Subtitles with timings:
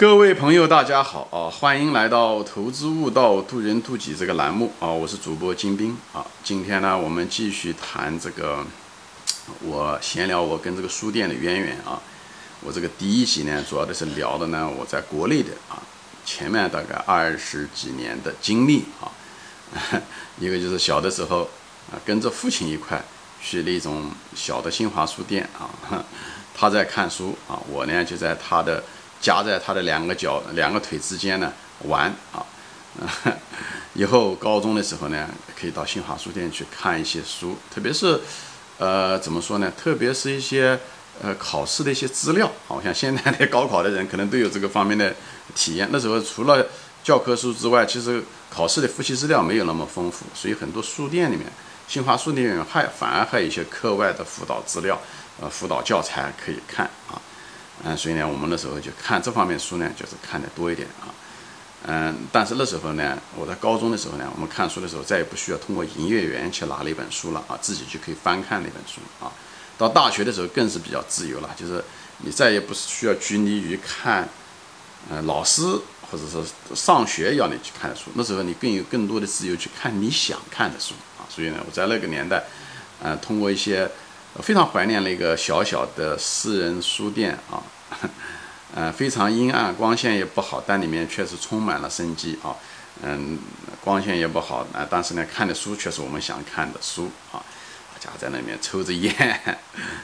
[0.00, 1.52] 各位朋友，大家好啊！
[1.52, 4.88] 欢迎来到“投资悟道，渡人渡己”这个栏目啊！
[4.88, 6.24] 我是主播金兵啊！
[6.42, 8.64] 今天呢，我们继续谈这个，
[9.60, 12.00] 我闲聊我跟这个书店的渊源啊！
[12.62, 15.76] 我这个第一集呢，主要的是聊的呢，我在国内的啊，
[16.24, 19.12] 前面大概二十几年的经历啊，
[20.40, 21.42] 一个就是小的时候
[21.92, 23.04] 啊，跟着父亲一块
[23.42, 25.68] 去那种小的新华书店啊，
[26.56, 28.82] 他在看书啊，我呢就在他的。
[29.20, 31.52] 夹在他的两个脚、两个腿之间呢
[31.84, 32.44] 玩啊，
[33.94, 35.28] 以后高中的时候呢，
[35.58, 38.20] 可以到新华书店去看一些书，特别是，
[38.78, 39.70] 呃，怎么说呢？
[39.76, 40.78] 特别是一些
[41.22, 45.14] 呃考试的一些资料，好像现在的高考的人可能都有这个方面的
[45.54, 45.88] 体验。
[45.92, 46.66] 那时候除了
[47.04, 51.46] 教科书之外，其实考试的复习资料没有那么丰富，所以很多书店里面，
[51.86, 55.00] 新华书店里面还反而还有一些课外的辅导资料，
[55.40, 57.20] 呃，辅导教材可以看啊。
[57.82, 61.08] 嗯，所以呢，我们那时候就看这方面书呢，就是看的多一点啊。
[61.86, 69.32] 嗯，但是那时候呢，我在高中的时候呢，我们看书的时候再也不需要通过营业员去拿那本书了啊，自己就可以翻看那本书啊。
[69.78, 71.82] 到大学的时候更是比较自由了，就是
[72.18, 74.28] 你再也不是需要拘泥于看，
[75.08, 75.62] 呃，老师
[76.10, 76.44] 或者说
[76.74, 81.24] 上学要你去看的书，那时候你更有更多的自由去看你想看的书啊。
[81.30, 82.44] 所以呢，我在那个年代，
[83.02, 83.90] 嗯，通过一些。
[84.38, 87.62] 非常怀念那个小小的私人书店啊，
[88.74, 92.54] 呃，非常阴暗，光线也不好，但里面确实充满了生机啊。
[93.02, 93.38] 嗯，
[93.82, 97.42] 光线也不好啊，但是呢，看的书却是我们想看的书啊。
[97.92, 99.58] 大家在那边抽着烟，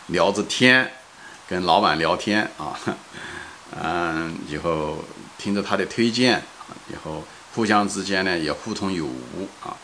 [0.08, 0.90] 聊着天，
[1.48, 2.78] 跟老板聊天啊，
[3.80, 5.04] 嗯，以后
[5.38, 6.42] 听着他的推荐，
[6.90, 7.24] 以后
[7.54, 9.76] 互相之间呢也互通有无啊。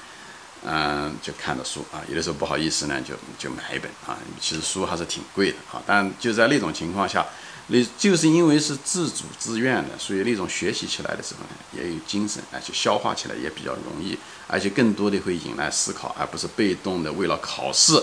[0.64, 4.16] 嗯，就看的书啊，有的时候不好意思呢，就就买一本啊。
[4.40, 7.26] 其实书还是挺贵的啊，但就在那种情况下，
[7.66, 18.00] 那就是因为是自主自愿的，所以那种学习起来的时候呢，也有精神，而且消化起来也比较容易，而且更多的会引来思考，而不是被动的为了考试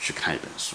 [0.00, 0.74] 去看一本书，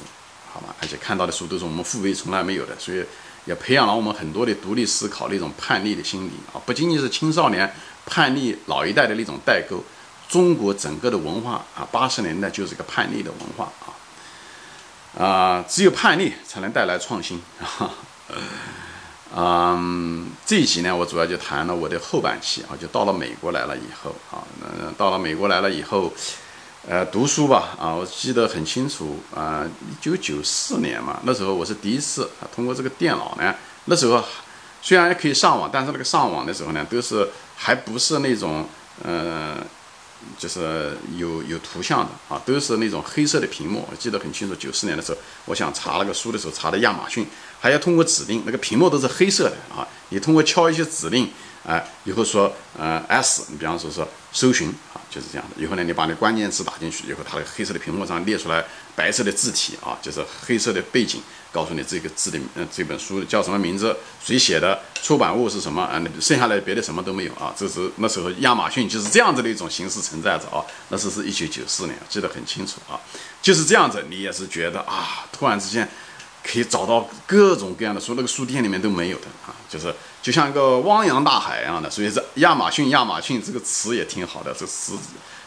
[0.53, 0.73] 好吧？
[0.81, 3.03] 而且看到的书都是我们父辈从来没有的，所以
[3.43, 7.69] 也培养了我们很多的独立思考那种叛逆的心理啊，不仅仅是青少年
[8.05, 9.83] 叛逆老一代的那种代沟。
[10.29, 13.67] 中国整个的文化啊，八十年代就是个叛逆的文化
[15.17, 17.91] 啊，啊，只有叛逆才能带来创新 啊。
[19.35, 26.13] 嗯，这一集呢，我主要就谈了我的后半期啊，就到了美国来了以后啊，嗯，到了美国来了以后，
[26.87, 34.23] 呃，读书吧啊，我记得很清楚啊，一九九四年嘛，那时候我是第一次啊，通过这个电脑呢，那时候
[34.81, 38.69] 虽然可以上网，但是那个上网的时候呢，都是还不是那种
[39.03, 39.57] 嗯。
[40.37, 43.87] 就是有有图像的啊，都是那种黑色的屏幕。
[43.91, 47.27] 我记得很清楚，九四年的时候，我想查那个书的时候，查的亚马逊，
[47.59, 49.87] 还要通过指令，那个屏幕都是黑色的啊。
[50.09, 51.29] 你通过敲一些指令，
[51.65, 54.73] 啊，以后说呃 S，你比方说说搜寻，
[55.09, 55.61] 就是这样的。
[55.61, 58.63] 以后呢，你把那关键词打进去以后，它那个黑色的屏幕上列出来
[58.95, 61.21] 白色的字体啊，就是黑色的背景。
[61.51, 63.97] 告诉你这个字的，嗯，这本书叫什么名字？
[64.23, 64.79] 谁写的？
[65.01, 65.81] 出版物是什么？
[65.81, 67.51] 啊，那剩下来别的什么都没有啊。
[67.57, 70.63] 这是那时候亚马逊就是这样子的一种形式存在着啊。
[70.89, 73.01] 那是是一九九四年，记得很清楚啊。
[73.41, 75.89] 就是这样子，你也是觉得啊，突然之间
[76.43, 79.49] 可以找到各种各样的书，那个书店里面都没有的啊。
[79.67, 79.91] 就是
[80.21, 81.89] 就像一个汪洋大海一样的。
[81.89, 84.93] 所以这亚马逊，亚马逊这个词也挺好的，这词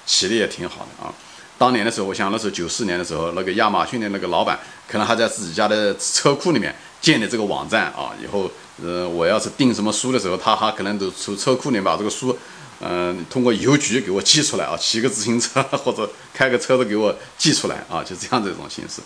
[0.06, 1.12] 起的也挺好的啊。
[1.58, 8.10] 当年的时候，我想那时候九四年的时候，那个亚马逊的那个老板可能还在自己家的车库里面建的这个网站啊。
[8.20, 8.50] 以后，
[8.82, 12.36] 呃，我要是订什么书的时候，他还可能都从车库里面把这个书，
[12.80, 19.00] 嗯，通过邮局给我寄出来啊，骑个自行车或者开个车子给我寄出来啊，就这样这种形式。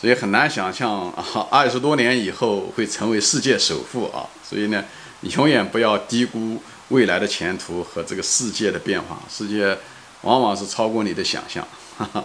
[0.00, 4.24] 所以很难想象啊，二十多年以后会成为世界首富啊。
[4.48, 4.82] 所以呢，
[5.22, 9.76] 永远不要低估未来的前途和这个世界的变化，世界
[10.22, 11.66] 往往是超过你的想象。
[11.96, 12.24] 哈哈，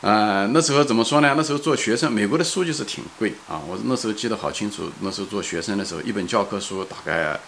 [0.00, 1.34] 呃，那时候怎么说呢？
[1.36, 3.60] 那时候做学生，美国的书就是挺贵啊。
[3.66, 7.38] 我那时候记得好清楚，那时候做学生的时候，一本教科书大概，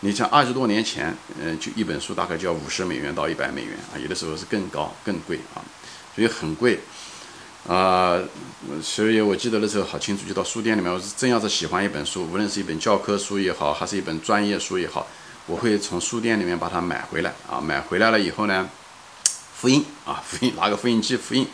[0.00, 5.58] 你像二十多年前，嗯，就一本书大概就要五十美元到一百美元啊，有的时候是更高更贵啊，
[6.14, 6.78] 所以很贵
[7.68, 8.20] 啊。
[8.82, 15.06] 所以我记得那时候好清楚，就到书店里面，我是真要是喜欢一本书，无论是一本教科书也好，还是一本专业书也好，
[15.46, 17.60] 我会从书店里面把它买回来啊。
[17.60, 18.68] 买回来了以后呢？
[19.56, 21.46] 复印啊， 复印拿个复印机复印，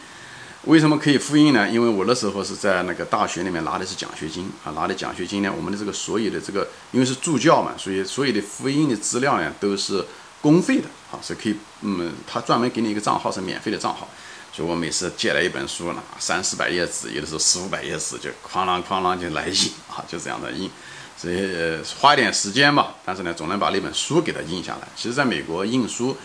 [0.65, 1.69] 为什么可以复印呢？
[1.69, 10.05] 因为我那时候是在那个大学里面拿的是奖学金啊，拿的奖学金呢，我们的这个所有的这个，因为是助教嘛，所以所有的复印的资料呢都是
[10.41, 14.09] 公费的啊，是可以，嗯，他专门给你一个账号是免费的账号，
[14.53, 20.69] 就我每次借来一本书呢，三四百页纸，有的时候四五百页纸就哐啷哐啷就来印 啊，就这样的印，
[21.17, 24.89] 所以花一点时间嘛，但是呢，总能把那本书给它印下来。
[24.97, 26.17] 其实，在美国印书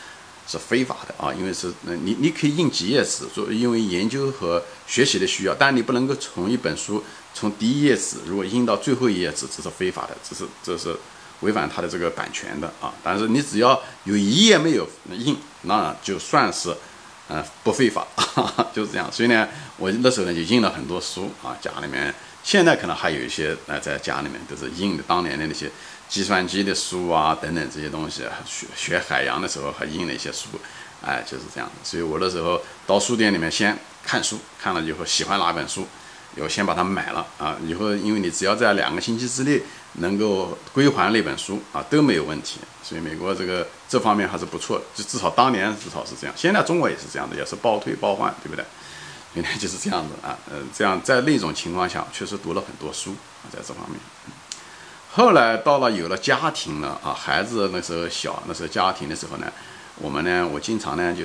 [0.47, 7.03] 是非法的啊，因为是你你可以印几页纸，做因为研究和学习的需要，但你不能够从一本书
[7.35, 10.97] 从第一页纸如果印到最后一页纸，这是非法的，这是这是
[11.41, 12.91] 违反它的这个版权的啊。
[13.03, 16.75] 但是你只要有一页没有印，那就算是。
[17.29, 18.05] 嗯，不非法，
[18.73, 19.11] 就是这样。
[19.11, 22.13] 所以呢，我那时候呢就印了很多书啊，家里面
[22.43, 25.69] 现在可能还有一些呃，在家里面都是印的当年的那些
[26.07, 28.23] 计算机的书啊等等这些东西。
[28.45, 30.49] 学学海洋的时候还印了一些书，
[31.03, 31.75] 哎，就是这样的。
[31.83, 35.87] 所以我那时候到书店里面先看书，看了以后喜欢哪本书。
[36.37, 37.55] 有先把它买了啊！
[37.65, 39.61] 以后因为你只要在两个星期之内
[39.99, 42.59] 能够归还那本书啊，都没有问题。
[42.83, 46.35] 所以美国这个这方面还是不错的，就至少当年至少是这样。
[46.37, 48.63] 现在中国也是这样的，也是包退包换，对不对？
[49.33, 53.11] 原来就是这样子啊，嗯，这样在那种情况下确实读了很多书
[53.43, 53.99] 啊，在这方面。
[55.11, 59.51] 后来到了有了家庭了啊，孩子那时候小，那时候家庭的时候呢，
[59.97, 61.23] 我们呢，我经常呢就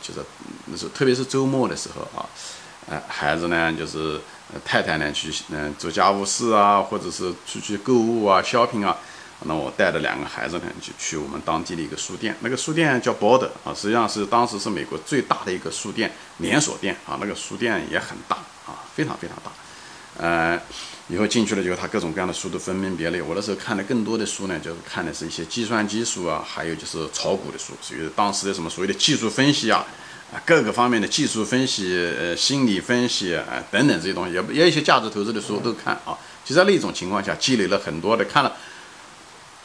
[0.00, 0.24] 就是
[0.66, 2.26] 那时候特别是周末的时候啊。
[2.86, 4.20] 哎，孩子呢，就是
[4.64, 8.96] 太太呢去嗯做家务事啊，或者是出去购物啊、shopping 啊，
[9.46, 18.36] 那我带着两个孩子呢就去我们当地的一个书店，那个书店叫 Border 啊，实际上是当时是美国最大的一个书店连锁店啊，那个书店也很大
[18.66, 19.50] 啊，非常非常大。
[20.16, 20.60] 呃，
[21.08, 23.20] 以后进去了以后，他各种各样的书都分门别类。
[23.20, 29.84] 我那时候看的更多的书呢，就是看的是一些计算机书啊，还有就是炒股的书，属于当时的什么所谓的技术分析啊。
[30.32, 36.16] 啊各个方面的技术分析、呃心理分析啊等等这些东西，也也有一些价值投资的书都看啊。
[36.44, 38.52] 就在那种情况下，积累了很多的，看了，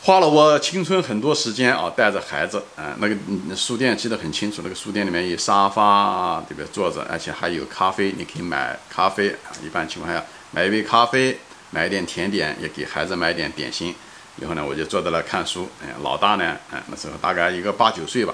[0.02, 3.16] 花了我青春很多时间啊，带着孩子啊，那个
[3.54, 6.72] 书店记得很清楚，那个书店里面有沙发啊，对不对？
[6.72, 9.52] 坐着，而且还有咖啡，你可以买咖啡啊。
[9.62, 11.38] 一般情况下，买一杯咖啡，
[11.72, 13.94] 买一点甜点，也给孩子买点点心。
[14.42, 15.68] 以后呢，我就坐在那看书。
[15.84, 18.34] 哎，老大呢，哎，那时候大概一个八九岁吧，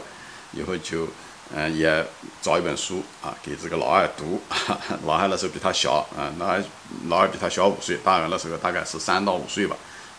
[0.51, 1.07] 以后就。
[1.53, 2.03] 嗯，也
[2.41, 4.41] 找一本书啊，给这个老二读。
[5.05, 6.63] 老二那时候比他小，啊，老二
[7.07, 9.75] 老二比他小五岁，大概那时候大概是三到五岁吧，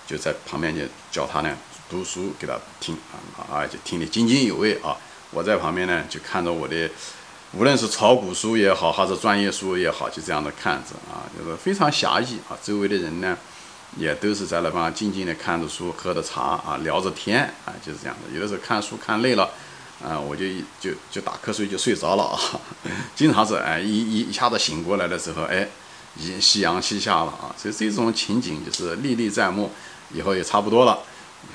[0.06, 1.50] 就在旁边就教他呢
[1.90, 3.18] 读书给他听啊，
[3.50, 4.96] 老二就听得津津有味啊。
[5.32, 6.88] 我在旁边呢就看着我的，
[7.52, 12.56] 无论是炒股书也好，还是专业书也好，就这样的看着啊，就是非常狭义啊。
[12.62, 13.36] 周围的人呢，
[13.96, 18.32] 也都是在那方静静的看着书，喝着茶啊，聊着天啊，就是这样的。
[18.32, 19.50] 有的时候看书看累了。
[20.04, 20.44] 啊，我就
[20.80, 22.38] 就就打瞌睡就睡着了啊，
[23.16, 25.68] 经常是哎一一一下子醒过来的时候，哎，
[26.16, 29.70] 已经夕阳西下了啊，所以这种情景就是历历在目。
[30.14, 30.96] 以后也差不多了，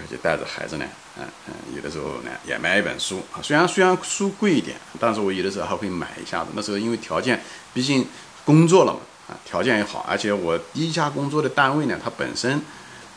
[0.10, 0.86] 就带着孩子呢，
[1.18, 6.50] 嗯嗯，有的时候呢也买一本书啊，虽然虽然书贵一点，但是我有的时候还会买一下子。
[6.54, 7.42] 那时候因为条件，
[7.74, 8.06] 毕竟
[8.44, 9.00] 工作了嘛，
[9.30, 12.62] 啊，条件也好，而且我第一家工作的单位呢，它本身。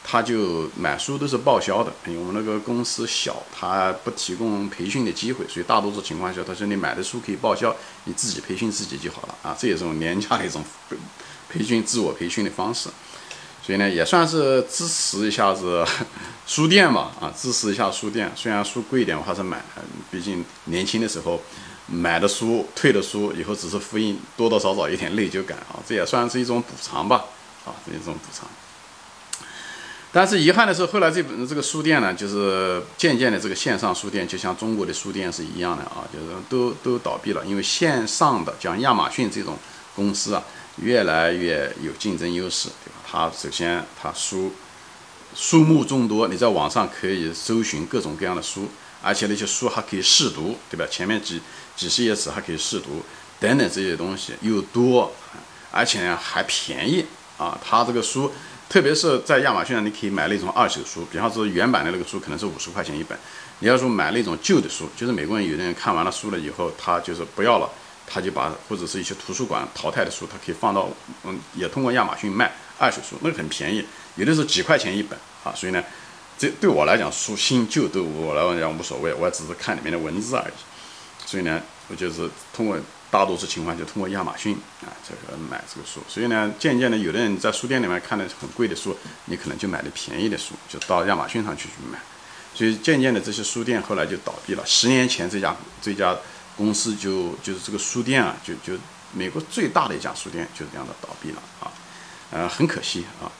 [0.06, 7.74] 他就买书都是报销的，因为我们那个公司小，他不提供培训的机会，所以大多数情况下，他说你买的书可以报销，
[8.04, 9.34] 你自己培训自己就好了。
[9.42, 10.62] 啊，这也是种廉价的一种
[11.48, 12.90] 培训、自我培训的方式，
[13.64, 15.82] 所以呢，也算是支持一下子
[16.46, 19.64] 书店嘛，啊，支持一下书店，虽然书贵一点，我还是买，
[20.10, 21.40] 毕竟年轻的时候
[21.86, 27.24] 买的书、退的书，以后只是复印，多多少少有点内疚感啊，这也算是一种补偿吧，
[27.64, 28.46] 啊，这一种补偿。
[30.16, 37.44] 但是遗憾的是，后来这本这个书店呢，就是渐渐的这个线上书店，就像中国的书店是一样的啊，就是都都倒闭了。
[37.44, 39.58] 因为线上的像亚马逊这种
[39.96, 40.44] 公司啊，
[40.76, 42.94] 越来越有竞争优势，对吧？
[43.10, 44.52] 它首先它书
[45.34, 48.68] 书目众多，你在网上可以搜寻各种各样的书，
[49.02, 50.86] 而且那些书还可以试读，对吧？
[50.88, 51.42] 前面几
[51.74, 53.02] 几十页纸还可以试读，
[53.40, 55.12] 等等这些东西又多，
[55.72, 57.04] 而且呢还便宜
[57.36, 58.30] 啊，它这个书。
[58.74, 63.16] 特别是在亚马逊上，你可以买那种二手书，比方说原版的那个书可能是五十块钱一本。
[63.60, 67.70] 你要说买那种旧的书，就是美国人有的人看完了书了以后，他就是不要了，
[68.04, 70.88] 他就把或者是一些图书馆淘汰的书，他可以放到
[71.22, 75.54] 嗯，也通过亚马逊卖二手书，那个很便宜，有的是几块钱一本啊。
[75.54, 75.80] 所以呢，
[76.36, 80.54] 这对我来讲，书新旧都我来讲无所谓，我只是看里面的文字而已。
[81.24, 82.76] 所以呢，我就是通过。
[83.14, 91.96] 大多数情况就通过亚马逊啊，这个买这个书，所以呢，渐渐的，有的人在书店里面看的很贵的书，你可能就买的便宜的书，就到亚马逊上去去买。
[92.52, 94.66] 所以渐渐的，这些书店后来就倒闭了。
[94.66, 96.16] 十年前，这家这家
[96.56, 98.76] 公司就就是这个书店啊，就就
[99.12, 101.70] 美国最大的一家书店就这样的倒闭了啊，
[102.32, 103.30] 呃，很可惜啊。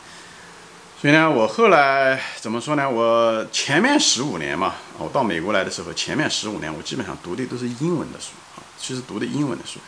[1.00, 2.88] 所以呢，我后来怎么说呢？
[2.88, 8.28] 我前面十五年嘛，我到美国来的时候，前面十五年我基本上读的都是英文的书。
[8.84, 9.78] 其实读的英文的书，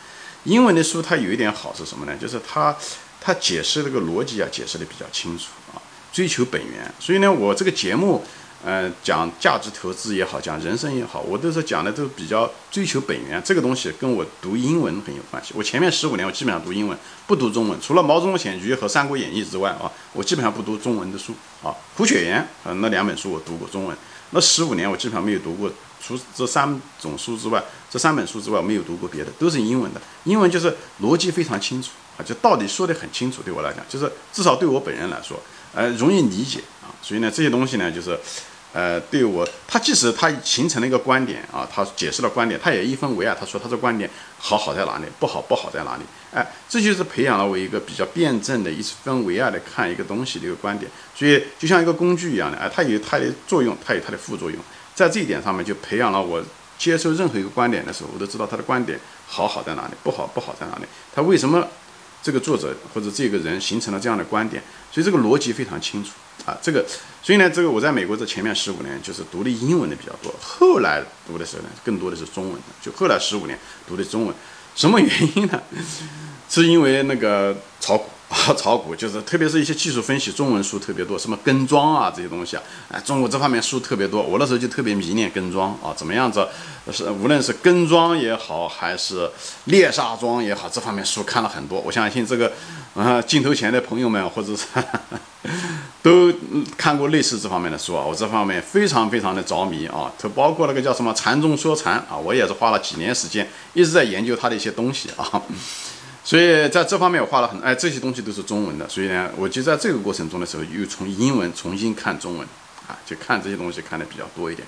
[0.45, 2.17] 英文的书它有一点好是什么呢？
[2.17, 2.75] 就是它
[3.21, 5.77] 它解释这个逻辑啊，解释的比较清楚啊。
[6.11, 6.91] 追求本源。
[6.99, 8.23] 所以呢，我这个节目。
[8.65, 13.39] 嗯，讲价值投资也好，讲人生也好，我都是讲的都比较追求本源。
[13.45, 15.53] 这个东西跟我读英文很有关系。
[15.55, 21.71] 我前面十五年我基本上读英文，不读中文，除了《毛泽东选集》和《三国演义》之外啊，我基本上不读中文的书啊。
[21.95, 23.95] 胡雪岩啊那两本书我读过中文，
[24.31, 25.71] 那十五年我基本上没有读过，
[26.07, 30.01] 除这三种书之外，这三本书之外我没有读过别的，都是英文的。
[30.23, 33.41] 英文就是逻辑非常清楚啊，就到底说得很清楚。
[33.43, 35.37] 对我来讲，就是至少对我本人来说，
[35.73, 36.87] 呃，容易理解啊。
[37.01, 38.17] 所以呢，这些东西呢，就是。
[38.73, 43.33] 呃，对我，他即使他形成了一个观点啊，他解释了观点，他也一分为二。
[43.33, 46.03] 他说他这观点好好在哪里，不好不好在哪里？
[46.31, 50.91] 哎，这就是培养了我一个比较辩证的一分为二的看一个东西的一个观点。
[51.15, 54.59] 所以就像一个工具一样的，哎，它有它的作用，它有它的副作用。
[54.97, 56.43] 在这一点上面，就培养了我
[56.75, 60.85] 接受任何一个观点的时候，我都知道他的观点好好在哪里，不好不好在哪里。
[61.13, 61.67] 他为什么
[62.23, 64.63] 这个作者或者这个人形成了这样的观点？
[64.91, 66.13] 所以这个逻辑非常清楚。
[66.45, 66.83] 啊，这个，
[67.21, 74.35] 所以呢，这个我在美国这前面十五年就是读的英文的比较多，后来读的时候呢，更多的是中文的，就后来十五年读的中文，
[74.75, 75.61] 什么原因呢？
[76.49, 86.47] 是因为那个炒股啊， 炒股就是特别是一些技术分析，中文书特别多，什么跟庄啊这些东西啊，哎，中国这方面书特别多，我那时候就特别迷恋跟庄啊，怎么样子
[86.91, 89.29] 是无论是跟庄也好，还是
[89.65, 92.51] 猎杀庄也好，这方面书看了很多，我相信这个
[92.95, 94.65] 啊镜头前的朋友们或者是。
[96.03, 96.31] 都
[96.77, 105.41] 看过类似这方面的书啊，我这方面非常非常的着迷啊，它包括那个叫什么禅中说禅啊，我也是花了几年时间一直在研究它的一些东西啊，
[106.27, 112.45] 所以在这方面我花了很哎这些东西都是中文的，所以呢，我就在这个过程中的时候又从英文重新看中文
[112.85, 114.67] 啊，就看这些东西看的比较多一点，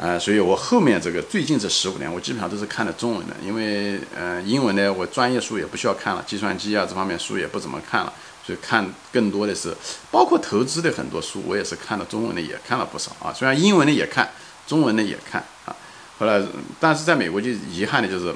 [0.00, 8.10] 呃，所以我后面这个最近这十五年我基本上都是看的中文的，因为呃英文呢我专业书也不需要看了，计算机啊这方面书也不怎么看了。
[8.42, 9.76] 所以看更多的是，
[10.10, 13.30] 包括投资的很多书，我也是看了中文的，也看了不少啊。
[13.30, 14.28] 虽然英文的也看，
[14.66, 15.76] 中文的也看啊。
[16.18, 16.42] 后来，
[16.80, 18.34] 但是在美国就遗憾的就是，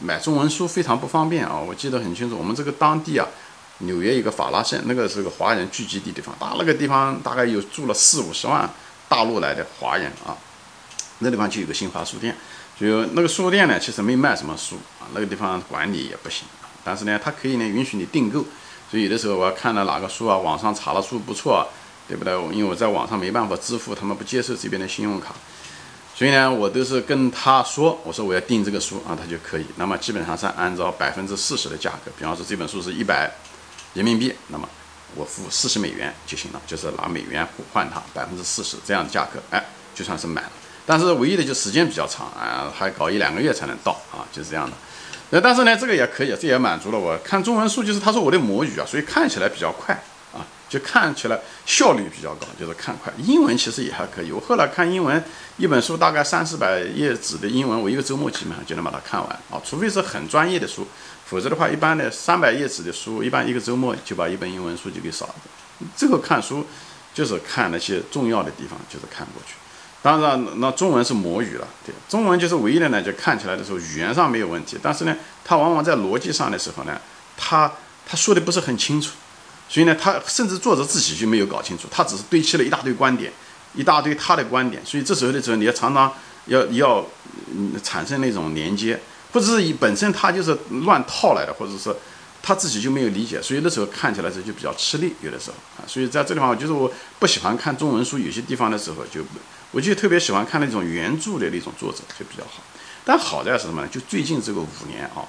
[0.00, 1.56] 买中文书非常不方便啊。
[1.58, 3.26] 我记得很清楚，我们这个当地啊，
[3.78, 8.68] 纽约一个法拉盛，那个是个华人聚集地地方，大那个地方大概有住了四五十万
[9.08, 10.36] 大陆来的华人啊。
[11.18, 12.34] 那地方就有个新华书店，
[12.78, 15.04] 就那个书店呢，其实没卖什么书啊。
[15.12, 16.48] 那个地方管理也不行，
[16.82, 18.44] 但是呢，它可以呢允许你订购。
[18.90, 21.68] 所以有的时候我要看到哪个书啊，网上查了书不错，
[22.08, 22.34] 对不对？
[22.52, 25.34] 因为我在网上没办法支付，他们不接受这边的信用卡，
[26.20, 29.64] 所以呢，我都是跟他说，我说我要订这个书啊，他就可以。
[29.76, 33.32] 那么基本上是按照百分之四十的价格，比方说这本书是一百
[33.94, 34.68] 人民币，那么
[35.14, 40.52] 我付四十美元就行了，就是拿美元换它百分之四十这样的价格，哎，就算是买了。
[40.84, 44.76] 但是唯一的就时间比较长啊，还搞一两个月才能到啊，就是这样的。
[45.30, 49.98] 那但是呢，这个也可以，这也满足了我看中文书，就是他说我的母语啊，所以看起来比较快，
[50.70, 53.12] 就看起来效率比较高，就是看快。
[53.18, 55.22] 英文其实也还可以，我后来看英文
[55.58, 60.86] 一本书大概三四百页纸的英文，我一个周末基本上就能把它看完啊，除非是很专业的书，
[61.26, 65.34] 否则的话，一般的三百页纸的书，一般一个周末就把一本英文书就给扫了。
[65.96, 66.64] 这个看书
[67.12, 69.54] 就是看那些重要的地方，就是看过去。
[70.02, 76.98] 当然，那中文是母语了，对，中文就是唯一的呢，就看起来的时候语言上没有问题，但是呢，它往往在逻辑上的时候呢，
[77.36, 77.70] 它
[78.06, 79.10] 它说的不是很清楚，
[79.70, 83.32] 所以呢，他甚至作者自己就没有搞清楚，他只是堆砌了一大堆观点，
[83.74, 86.12] 一大堆他的观点，所以这时候的时候，你要常常
[86.46, 87.06] 要要
[87.82, 89.00] 产生那种连接，
[89.32, 91.94] 或者是以本身他就是乱套来的，或者是。
[92.42, 99.20] 他自己就没有理解，所以那时候看起来这就比较吃力，有的时候啊，所以在这地方，我就是我不喜欢看中文书，有些地方的时候就，
[99.72, 102.62] 我就特别喜欢看那种原著的那种作者就比较好。
[103.04, 103.88] 但好在是什么呢？
[103.88, 105.20] 就最近这个五年啊，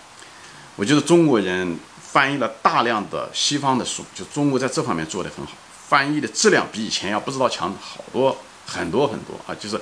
[0.77, 1.77] 我觉得中国人
[2.11, 5.53] 翻译了大量的西方的书，就中国在这方面做得很好，
[5.87, 9.79] 翻译的质量比以前要不知道强好多很多很多啊，就是。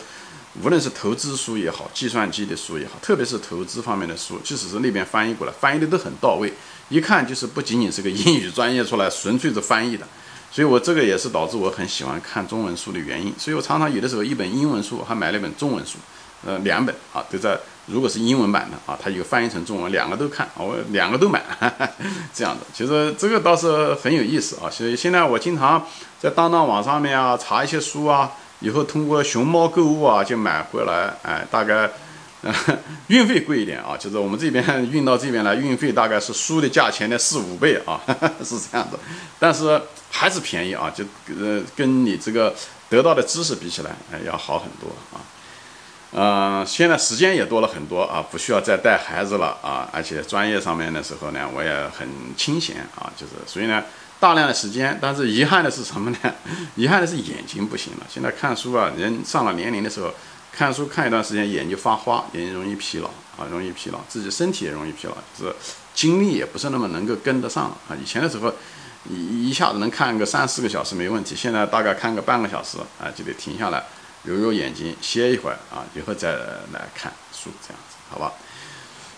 [0.64, 6.52] 无论是投资书也好，计算机的书也好，特别是投资方面的书，即使是那边翻译过来，翻译的都很到位，
[6.90, 10.06] 一看就是不仅仅是个英语专业出来，纯粹是翻译的。
[10.52, 13.32] 所以我这个也是导致我很喜欢看中文书的原因。
[13.38, 16.00] 所以我常常有的时候一本英文书还买了一本中文书，
[16.44, 17.58] 呃，两本啊都在。
[17.92, 21.44] 如果是英文版的啊，它有翻译成中文，两个都看，我 两个都买，
[22.34, 22.66] 这样的。
[22.74, 24.70] 其实这个倒是很有意思啊。
[24.70, 25.86] 所以现在我经常
[26.20, 28.32] 在当当网上面啊查一些书啊。
[28.62, 31.90] 以后通过熊猫购物啊，就买回来，哎，大概
[33.08, 38.02] 运费贵一点啊，就是我们这边运到这边来，运费大概是书的价钱的四五倍啊，
[38.44, 39.00] 是这样的，
[39.40, 39.82] 但是
[40.12, 41.06] 还是便宜啊，就
[41.40, 42.54] 呃跟你这个
[42.90, 45.24] 得到的知识比起来，哎，要好很多啊。
[46.12, 53.84] 嗯，现在时间也多了很多啊，不需要再带孩子了啊，而且专业上面的时候呢，我也很清闲啊，就是所以呢。
[54.22, 56.18] 大量的时间，但是遗憾的是什么呢？
[56.76, 58.06] 遗憾的是眼睛不行了。
[58.14, 60.14] 现在看书啊，人上了年龄的时候，
[60.52, 65.56] 看书看一段时间，眼睛发花，眼睛容易疲劳啊，容易疲劳，自己身体也容易疲劳，就是
[65.96, 67.96] 精力也不是那么能够跟得上啊。
[67.98, 68.54] 以前的时候，
[69.10, 73.82] 一一下子能看个三四个小时没问题，现在大概看个半个小时啊，就得停下来，
[74.24, 76.34] 揉揉眼睛，歇一会儿啊，以后再
[76.72, 78.34] 来看书，这样子，好吧？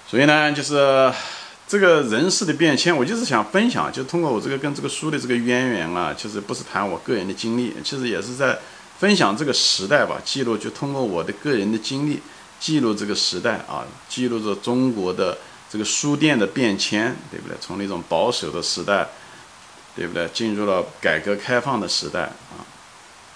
[0.08, 1.12] 所以呢，就是
[1.68, 8.60] 这个人事的变迁，我就是想分享，就通过我这个跟这个书的这个渊源啊，其实不是谈我个人的经历，其实也是在
[9.00, 12.22] 分享这个时代吧，记录就通过我的个人的经历，
[12.60, 15.38] 记录这个时代啊，记录着中国的
[15.70, 17.58] 这个书店的变迁，对不对？
[17.60, 19.08] 从那种保守的时代。
[19.94, 20.26] 对不对？
[20.30, 22.64] 进入了改革开放的时代啊，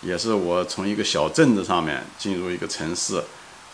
[0.05, 3.23] 也是我从一个小镇子上面进入一个城市，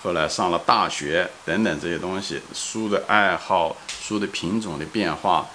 [0.02, 5.46] 后来上了大学等等这些东西，书的爱好、书的品种的变化，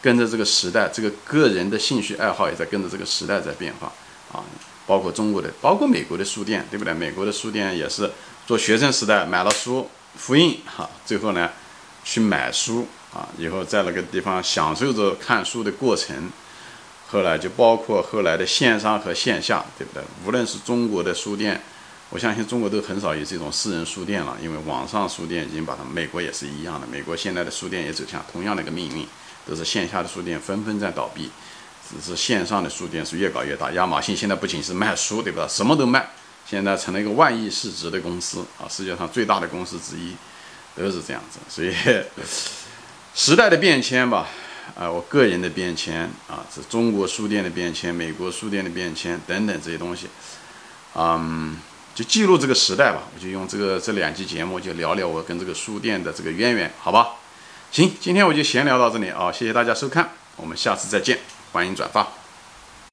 [0.00, 3.92] 跟着这个时代，这个个人的兴趣爱好也在跟着这个时代在变化
[4.32, 4.42] 啊。
[4.86, 6.94] 包括中国的，包括美国的书店，对不对？
[6.94, 8.10] 美国的书店也是
[8.46, 11.50] 做学生时代买了书复印哈，最后呢
[12.02, 16.30] 去买书啊，以后在那个地方享受着看书的过程。
[17.12, 20.02] 后来就包括后来的线上和线下，对不对？
[20.24, 21.60] 无论是中国的书店，
[22.08, 29.06] 我相信中国都很少有这种私人书店了，因为网上书店已经把它，美国也是一样的，美国现在的书店也走向同样的一个命运，
[29.46, 31.30] 都是线下的书店纷纷在倒闭，
[31.86, 33.70] 只是线上的书店是越搞越大。
[33.72, 35.46] 亚马逊现在不仅是卖书，对吧？
[35.46, 36.08] 什么都卖，
[36.48, 40.16] 现在成了一个万亿市值的公司啊，世界上最大的公司之一，
[40.74, 41.38] 都是这样子。
[41.46, 41.74] 所以
[43.14, 44.26] 时代的变迁吧。
[44.74, 50.08] 啊，我个人的变迁啊，是中国书店的变迁，美国书店的变迁等等这些东西，
[50.94, 51.56] 嗯，
[51.94, 53.02] 就记录这个时代吧。
[53.14, 57.16] 我就用这个这两期节目，就聊聊我跟这个书店的这个渊源，好吧？
[57.70, 61.18] 行，今天我就闲聊到这里啊，谢谢大家收看，我们下次再见，
[61.52, 62.21] 欢迎转发。